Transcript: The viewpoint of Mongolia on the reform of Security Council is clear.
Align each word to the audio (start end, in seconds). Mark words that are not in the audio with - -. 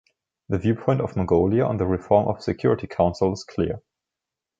The 0.49 0.57
viewpoint 0.57 0.99
of 0.99 1.15
Mongolia 1.15 1.63
on 1.63 1.77
the 1.77 1.85
reform 1.85 2.27
of 2.27 2.41
Security 2.41 2.87
Council 2.87 3.33
is 3.33 3.43
clear. 3.43 3.83